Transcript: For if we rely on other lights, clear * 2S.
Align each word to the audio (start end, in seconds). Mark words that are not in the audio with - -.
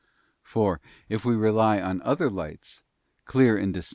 For 0.41 0.81
if 1.09 1.25
we 1.25 1.35
rely 1.35 1.79
on 1.79 2.01
other 2.01 2.27
lights, 2.31 2.81
clear 3.27 3.55
* 3.59 3.61
2S. 3.61 3.89